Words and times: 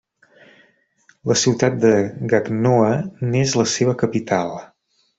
La 1.31 1.35
ciutat 1.41 1.77
de 1.85 1.93
Gagnoa 2.33 2.91
n'és 3.31 3.57
la 3.63 3.71
seva 3.79 3.99
capital. 4.07 4.61